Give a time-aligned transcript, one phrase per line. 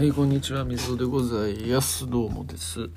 [0.00, 2.08] はい、こんにちは、水戸でございます。
[2.08, 2.88] どうもです。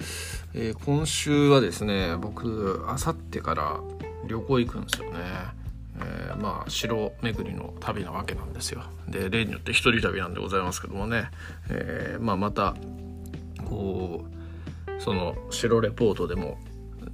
[0.54, 3.81] えー今週はですね、僕、あさってから
[4.25, 5.20] 旅行行くんですよね。
[5.97, 8.84] えーまあ、城巡りの旅なわけなんですよ。
[9.09, 11.25] で、例によって一人旅なんでございますけどもね、
[11.70, 12.73] えーまあ、また、
[13.65, 14.23] こ
[14.88, 16.57] う、その城レポートでも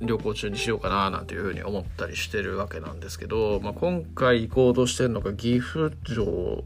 [0.02, 6.64] 旅行中にしようかななんていうふうに思ったりしてるわけなんですけど、まあ、今回行こうとしてるのが岐阜城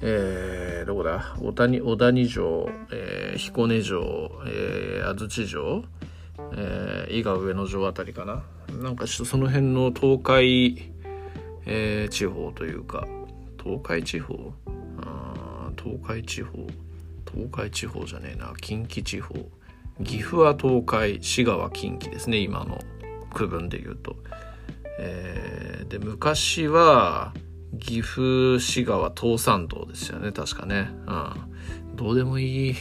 [0.00, 1.34] えー、どこだ？
[1.40, 5.84] 小谷小谷城、えー彦根城、えー安土城、
[6.52, 8.44] えー伊賀上野城あたりかな。
[8.80, 10.92] なんかちょっとその辺の東海、
[11.66, 13.08] えー地方というか
[13.62, 14.52] 東海地方？
[15.76, 16.66] 東海地方？
[17.32, 18.52] 東海地方じゃねえな。
[18.60, 19.34] 近畿地方。
[20.04, 22.78] 岐阜は東海滋賀は近畿ですね今の
[23.34, 24.14] 区分で言うと。
[25.00, 27.32] えーで昔は
[27.78, 32.74] 岐阜滋賀は東山道ですよね確かね、うん、どうでもいい。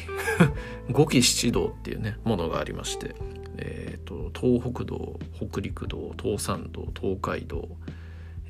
[0.91, 3.15] 五岐七道っていうねものがありまして、
[3.57, 7.67] えー、と東北道北陸道東山道東海道、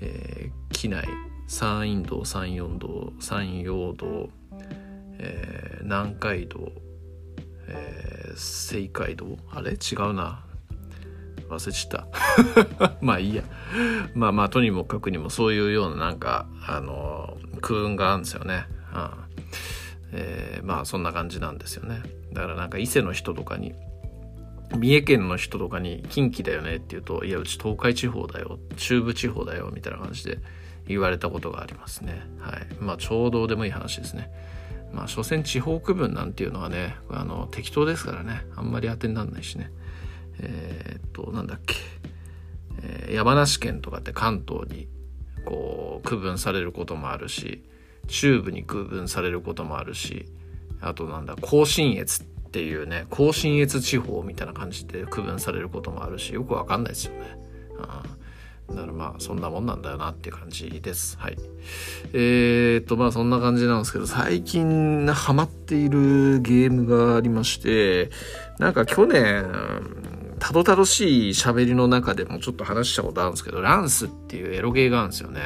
[0.02, 1.08] えー、畿内
[1.48, 4.30] 山陰道山陽道山陽道、
[5.20, 6.72] えー南海道、
[7.68, 9.38] えー青海道？
[9.52, 9.72] あれ？
[9.72, 10.44] 違うな。
[11.50, 12.08] 忘れちゃっ
[12.78, 12.98] た。
[13.02, 13.44] まあいいや。
[14.14, 19.10] まあまあとにもかくにもそういうようななんかあの空運があるんですよね、うん。
[20.14, 22.02] えーまあそんな感じなんですよね。
[22.34, 23.74] だからなんか伊勢の人とかに
[24.76, 30.40] 三重県の人とかに近畿だよねって言うといやうち東海地方だよ中部地方だよみたいな感じで
[30.88, 32.22] 言われたことがありますね。
[32.40, 32.68] はい。
[32.80, 34.30] まあちょうどでもいい話ですね。
[34.94, 38.46] まあ所詮地方区分なんていうのはねあの適当ですからね。
[38.56, 39.72] あんまり当てにならないしね。
[40.40, 41.76] えーっとなんだっけ、
[42.84, 44.88] えー山梨県とかって関東に
[45.46, 47.64] こう区分されることもあるし
[48.08, 50.26] 中部に区分されることもあるし
[50.82, 57.20] あとなんだ甲信越っていうね甲信越地方みたいな感じで区分されることもあるしよくわかんないですよね。
[57.80, 58.18] うん
[58.68, 61.18] だからまあそんなもんなんだよなっていう感じです。
[61.18, 61.38] はい。
[62.14, 68.10] えー、っとまあそんな感じなんですけど最近ハマっているゲームがありまして
[68.60, 69.46] なんか去年
[70.40, 75.42] たどたどしい喋りの中でもちょっと話したことあるんですけどランスっていうエロゲーがあるんですよね。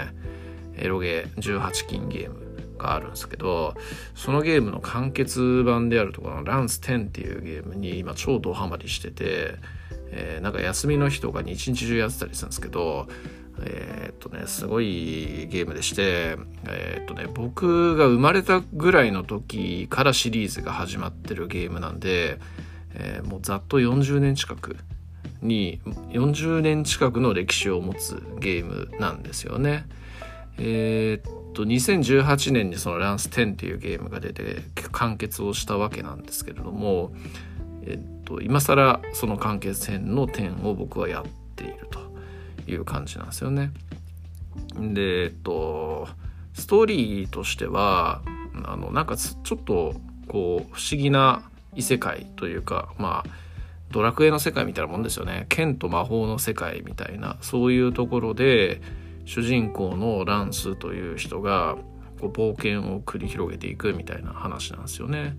[0.76, 3.76] エロゲー18金ゲームがあるんですけど
[4.16, 9.56] そのゲームの完結版であるところのランス10っていうゲームに今超ドハマりしてて、
[10.12, 13.08] えーなんか休みの日とかに一日中やってたりするんですけど
[13.64, 16.38] えーっとねすごいゲームでして
[16.68, 22.40] えーっとね僕が生まれたぐらいの時からシリーズが始まってるゲームなんで、
[22.96, 24.78] えーもうざっと40年近く
[25.42, 29.86] に40年近くの歴史を持つゲームなんですよね。
[30.58, 37.12] えーっと2018年にそのランス10っていうゲームが出て完結をしたわけなんですけれども、
[37.86, 41.26] えっと今更その完結編の10を僕はやっ
[41.56, 42.00] ていると
[42.72, 43.72] いう感じなんですよね。
[44.80, 46.08] でえっと
[46.54, 48.22] ストーリーとしては
[48.66, 49.96] あのなんかちょっと
[50.28, 51.44] こう不思議な
[51.76, 53.30] 異世界というかまあ
[53.92, 58.82] ドラクエの世界みたいなもんですよね剣と魔法の世界みたいなそういうところで
[59.26, 61.78] 主人公のランスという人が
[62.20, 65.38] こう冒険を繰り広げていくみたいな話なんですよね。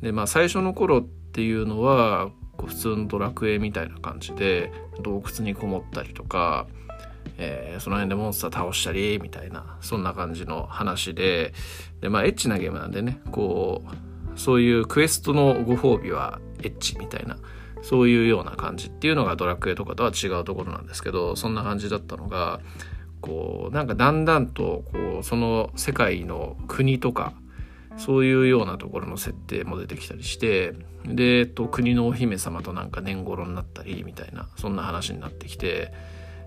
[0.00, 4.72] でまあ最初の頃っていうのはこう普通のドラクエみたいな感じで
[5.02, 6.66] 洞窟にこもったりとか、
[7.38, 11.52] えーその辺でモンスター倒したりみたいなそんな感じの話で
[12.00, 17.38] でまあエッチなゲームなんでねこうそういうクエストのご褒美はエッチみたいな
[17.82, 22.60] そういうような感じっていうのがドラクエとかとは違うところなんですけどそんな感じだったのが
[23.20, 27.32] こうなんかだんだんとこうその世界の国とか
[27.96, 35.92] そういうようなところの設定も出てきたりしてで、えっと、国のお姫様となんか年頃になったりみたいなそんな話になってきて、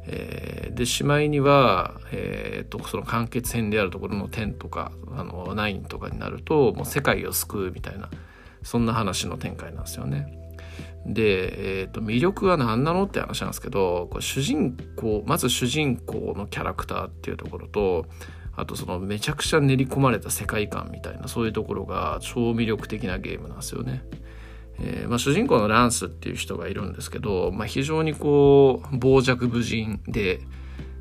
[0.07, 8.09] えーでしまいには、えーっとその完結編であるところの10とかあの9とかになるともう世界を救うみたいな
[8.61, 10.45] そんな話の展開なんですよね。
[11.05, 18.07] で、えー、と魅力は何なのって話なんですけどこれ主人公まず主人公のキャラクターっていうところと
[18.55, 24.03] あとそのめちゃくちゃ練り込まれた世界観みたいなそういうところが超魅力的なゲームなんですよね。
[24.79, 30.41] えーまあ、主人公のランスっていう人がいるんですけど、まあ、非常にこう傍若無人で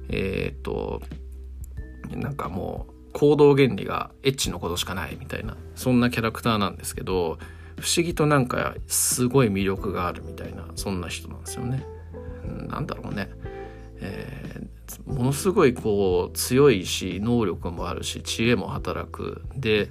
[0.09, 1.03] えっ、と
[2.11, 7.39] なんかもう行動原理がエッチのことしかないみたいなそんなキャラクターなんですけど
[7.79, 11.85] 不思議となんかすごい魅力があるみたいなそんな人なんですよね。
[12.69, 13.29] なんだろうね。
[14.01, 14.75] えー
[15.07, 19.91] ものすごいこう強いし能力もあるし知恵も働くで、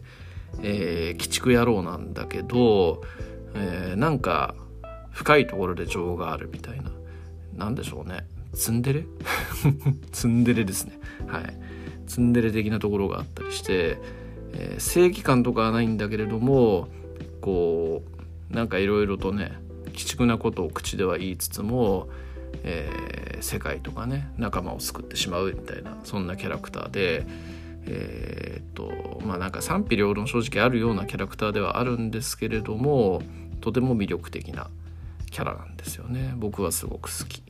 [0.62, 3.01] えー、鬼畜野郎なんだけど、
[3.55, 4.55] えー、なんか
[5.11, 6.91] 深いところで情があるみたいな。
[7.55, 8.25] 何でしょうね。
[8.53, 9.05] ツンデレ？
[10.11, 11.00] ツンデレですね。
[11.27, 11.44] はい。
[12.07, 13.97] ツンデレ的なところがあったりして、
[14.53, 16.88] えー、正義感とかはないんだけれども
[17.41, 18.03] こ
[18.51, 19.51] うなんかいろいろとね
[19.88, 22.07] 鬼畜なことを口では言いつつも、
[22.63, 27.25] えー、世界とかね仲間を救ってしまうみたいなそんなキャラクターで
[27.85, 33.21] えー、っとまあなんか賛否両論正直あるようなキャラクターではあるんですけれども
[33.63, 34.69] とても魅力的な
[35.31, 37.42] キャラなんですよね僕はすごく好き。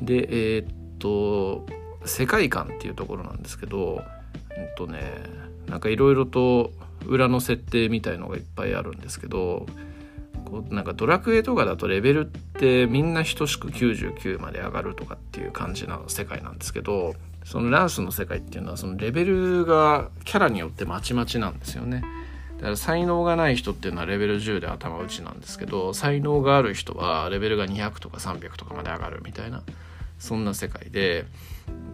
[0.00, 0.66] でえー、っ
[0.98, 1.66] と
[2.06, 4.02] 世界観っていうところなんですけど
[4.56, 5.02] えっとね
[5.68, 6.72] なんかいろいろと
[7.04, 9.66] 裏の設定みたいのがいっぱいあるんですけど
[10.46, 17.14] こうなんかドラクエとかだとレベルってみんな等しく99まで上がるとかっていう感じな世界なんですけど
[17.44, 22.02] そのランスの世界っていうのはそのレベルがキャラによってまちまちなんですよね。
[22.64, 29.62] だから才能がない人っていうのはレベル10で頭打ちなんですけど才能がある人はレベルが200とか300とかまで上がるみたいな
[30.18, 31.26] そんな世界で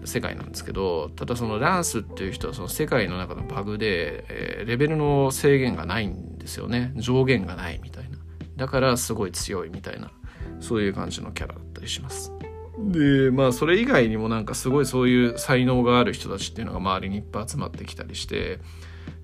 [0.04, 6.92] 世界なんですけどただそのランスっていう人はその世界の中のバグで、えー、レベルの制限がないんですよね。
[6.94, 8.18] 上限がないみたいな。
[8.56, 10.12] だからすごい強いみたいな
[10.60, 12.32] そういう感じのキャラだったりします。
[12.78, 18.60] でまあそれ以外にもなんかすごいそういう才能がある人たちっていうのが周りにいっぱい集まってきたりして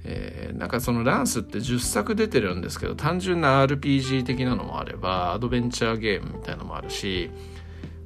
[0.09, 7.31] えー、なんかそのランスって10作出てるんですけど単純な RPG 的なのもあればアドベンチャーゲームみたいなのもあるし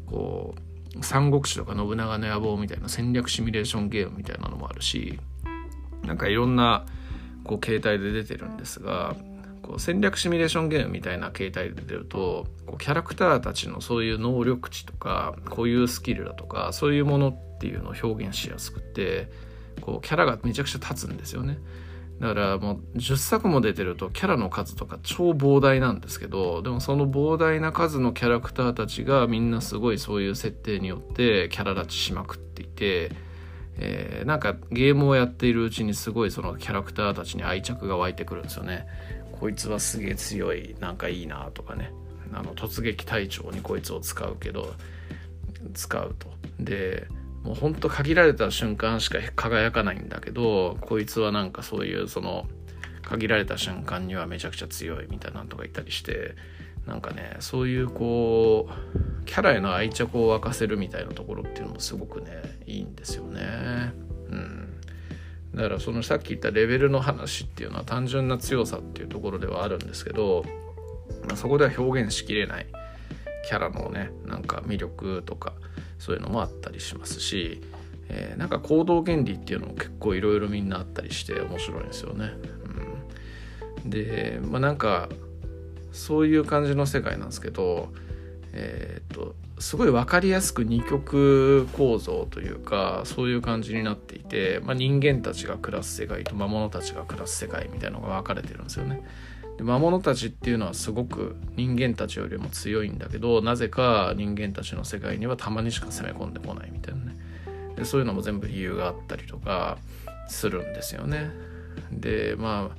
[0.06, 0.55] こ
[0.97, 5.20] う三国志とか信長の野望みたいな戦略シミュレーションゲームみたいなのもあるし
[6.02, 6.87] なんかいろんな
[7.44, 9.14] こう形態で出てるんですが
[9.62, 19.31] こう戦略シミュレーションゲームみたいな形態で出るとこうキャラクターたちのそういう能力値とかこういうスキルだとかそういうものっていうのを表現しやすくて
[19.82, 21.58] こうキャラがめちゃくちゃ立つんですよね。
[22.21, 33.11] だからもう10作も出てるとキャラの数とか超膨大なんですけどでもその膨大な数のキャラクターたちがみんなすごいそういう設定によってキャラ立ちしまくっていて、
[33.79, 38.87] えー、なんかゲームをやっているうちにすごいそのキャラクターたちに愛着が湧いてくるんですよね。
[39.33, 41.91] こいつはすげえ強いなんかいいなとかね
[42.35, 44.75] あの突撃隊長にこいつを使うけど
[45.73, 46.29] 使うと。
[46.59, 47.07] で
[47.43, 52.47] もうほんと限られた瞬間しか輝かないんだけどこいつはなんかそういうその
[53.03, 56.35] 限られた瞬間にはめちゃくちゃ強いみたいなのとか言ったりして
[56.87, 63.93] なんかねそういうこうキャラへの愛着を沸かせるみたいなところっていうのもすごくねいいんですよね。
[64.31, 64.81] うん
[65.55, 70.45] だからそのさっき言ったレベルの話っていうのは単純な強さっていうところではあるんですけど、
[71.27, 72.67] まあ、そこでは表現しきれない
[73.49, 75.55] キャラのねなんか魅力とか
[76.00, 77.61] そういうのもあったりしますし、
[78.08, 82.32] えー、なんか行動原理っていうのも結構いろいろみんなあったりして面白いんですよね。
[83.85, 85.08] うん、でまあなんか
[85.93, 87.93] そういう感じの世界なんですけど
[88.52, 99.02] えー、っとすごい分かりやすく二極構造というかそういう感じになっていて、まあ、人間たちが暮らす世界と魔物たちが暮らす世界みたいなのが分かれてるんですよね。
[99.61, 107.17] で魔物たちっていうのはすごく人間たちよりも強いんだけどなぜか人間たちの世界にはたまにしか攻め込んでこないみたいなね。
[107.77, 109.77] でそういうのも全部理由があったりとか
[110.29, 111.31] するんですよね。
[111.93, 112.76] でまあ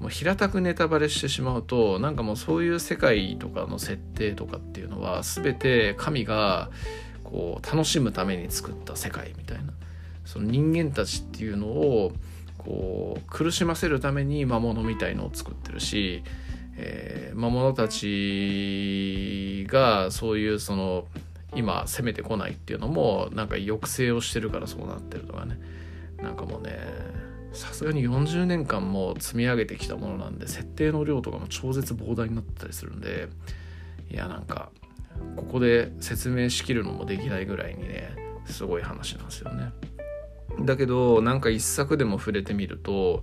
[0.00, 6.70] もう平たくネタバレしてしまうとなんかもうそういう世界とかの設定とかっていうのは全て神が
[7.24, 9.74] こう楽しむために作った世界みたいな。
[10.24, 12.12] その人間たちっていうのを
[12.64, 16.22] こう苦しませるために魔物みたいのを作ってるし、
[16.76, 21.06] えー、魔物たちがそういうその
[21.54, 25.58] 今攻めてこないっていうのもなんか抑制をしてるからそうなってるとかね
[26.22, 26.78] なんかもうね
[27.52, 33.28] さすがに40年間も積み上げてきたものなんで設定の量とかも超絶膨大になったりするんで
[34.10, 34.70] いやなんか
[35.36, 38.16] ここで説明しきるのもできないぐらいにね
[38.46, 39.70] すごい話なんですよね。
[40.60, 43.22] だけどなんか一作でも触れてみると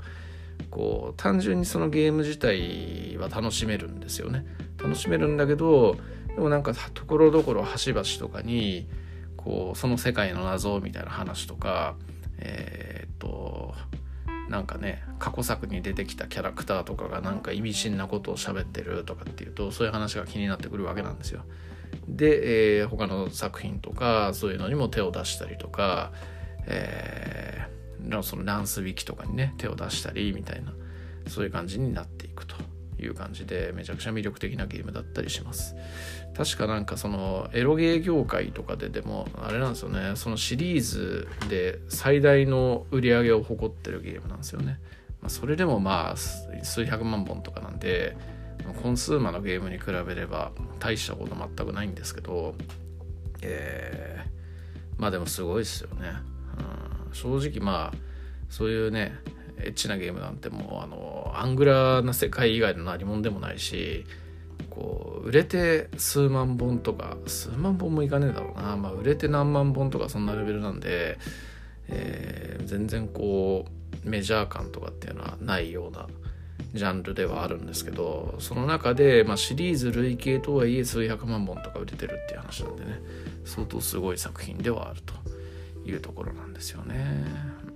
[0.69, 4.45] こう単純にそのゲーム自体は楽しめるんですよね
[4.81, 8.87] 楽しめるんだけどでもなんかところどころ端々とかに
[9.37, 11.95] こうその世界の謎みたいな話とか
[12.39, 13.73] えー、っと
[14.49, 21.43] なんかね過去作に出てきたキャラクターとかがなんか意味深なことを喋ってるとかっていうとそういう話が気になってくるわけなんですよ。
[22.07, 26.11] で、えー、他の作品とかそういうのにも手を出したりとか
[26.69, 30.71] えー、そのランスウィキとかにね手を出したりみたいな
[31.27, 32.55] そういう感じになっていくと
[32.99, 35.75] いう感じでめちゃくちゃ魅力的なゲームだったりします。
[36.35, 40.13] 確かなんかそのエロゲー業界とかででもあれなんですよね。
[40.15, 44.79] そのシリーズで最大の売り上げを誇ってるゲームなんですよね。
[45.21, 48.15] まあ、それでもまあ数百万本とかなんで
[48.81, 52.55] コンスーマのゲームに比べれば大したこと全くないんですけど、
[53.41, 56.13] えー、まあでもすごいですよね、
[57.13, 57.97] 正直まあ
[58.49, 59.13] そういうね
[59.61, 64.05] エッチなゲームなんてもうあのアングラーな世界以外の何者でもないし
[64.69, 71.17] こう売れて数万本とか数万本もいかねえだろうな、まあ、売れて何万本とかそんなレベルなんで、
[71.87, 73.65] えー、全然こ
[74.05, 76.07] うメジャー感とかっていうのはないような
[76.73, 83.01] ジャンルではあるんですけどその中で、まあ、シリーズ累計とはいえ数百万本とか売れてるっていう話なんでね
[83.45, 85.13] 相当すごい作品ではあると。
[85.85, 87.23] いうところなんですよね。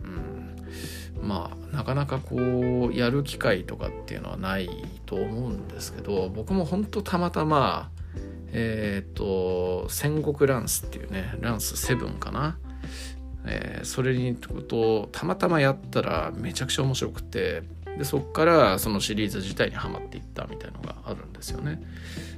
[0.04, 4.70] うん、まあなかなかこうやる機会とかっていうのはない
[5.06, 7.90] と思うんですけど僕も本当たまたま
[8.52, 12.58] えっ、ー、と戦国ランスっていうねランス7かな、
[13.46, 17.64] えー、それにとたまたまやったらめちゃくちゃ面白くて
[17.98, 21.82] でそっからそのシリーズ自体にはまっていったみたいのがあるんですよね。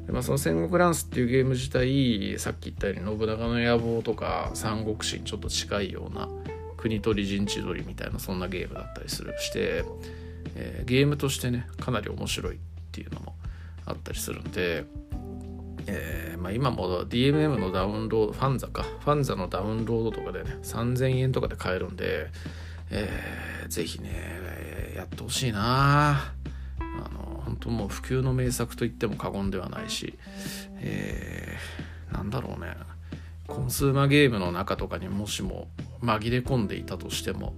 [0.05, 6.29] でまあ、その戦国ランスっていうゲーム自体さっき言ったように信長の野望とか三国志にちょっと近いような
[6.77, 9.83] 国取り陣地取りみたいなそんなゲームだったりするして、
[10.55, 12.59] えー、ゲームとしてねかなり面白いっ
[12.91, 13.33] ていうのも
[13.87, 14.85] あったりするんで、
[15.87, 22.27] えーまあ、今も DMM のダウンロードファンザかファンザのダウンロードとかでね3000円とかで買えるんで、
[22.89, 26.33] えー、ぜひねやってほしいな。
[26.79, 30.17] あの本当もう普及の名作と言っても過言ではないし、
[30.79, 32.75] えー、なんだろうね。
[33.47, 35.67] コンスーマーゲームの中とかにもしも
[36.01, 37.53] 紛れ込んでいたとしても、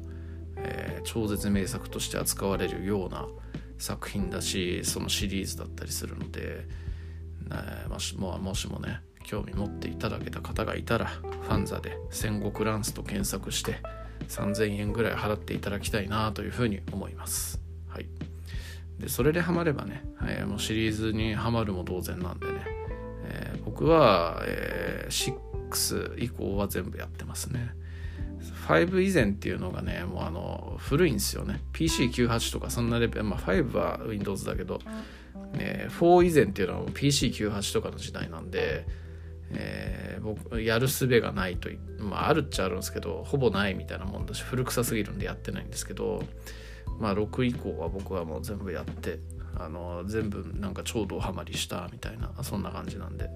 [0.58, 3.26] えー、超絶名作として扱われるような
[3.78, 6.66] 作品だしそのシリーズだったりするので、
[7.52, 13.82] えー、もしももしもね興味持っていただけた方がいたらファンザで戦国ランスと検索して
[14.28, 17.62] 3000円ぐらい払っていただきたいなというふうに思います。
[17.88, 18.08] はい、
[19.00, 22.54] でそれでハマればね、えー、もうシリーズにはまるも同然なんでね、
[23.26, 25.36] えー、僕は、えー、
[25.70, 27.72] 6以降は全部やってますね。
[28.68, 31.62] 5以前っていうのがね、もうあの古いんですよね。
[31.74, 34.80] PC98 とかそんなレベル、まあ5は Windows だけど、
[35.54, 38.86] ね、4以前っていうのは PC98 とかの時代なんで、
[39.52, 46.24] えー、僕やるすべがないとまああるっちゃあるんですけどほぼないみたいなもんだし古臭すぎるんでやってないんですけど
[47.00, 49.20] まあ6以降は僕はもう全部やって
[49.56, 53.30] あの全部なんか超ドハマりしたみたいなそんな感じなんで、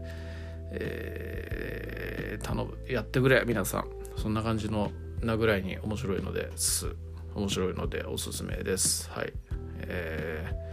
[0.72, 3.86] えー、頼むやってくれ皆さん。
[4.18, 4.91] そんな感じの
[5.22, 6.94] なぐらいに面白いのです
[7.34, 9.10] 面白いのでおすすめです。
[9.10, 9.34] はい。
[9.77, 10.71] えー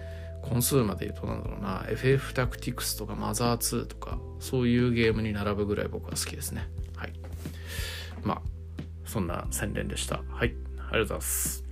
[0.49, 6.69] 本数まで言うとなんだろうな FF タクティクスとかマザー2とかそういうゲームに並ぶぐらい僕は好きですね。
[6.97, 7.12] はい。
[8.23, 8.43] まあ
[9.05, 10.23] そんな宣伝でした。
[10.28, 10.55] はい。
[10.78, 11.67] ありがとうございます。